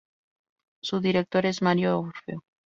[0.81, 2.41] Su director es Mario Orfeo.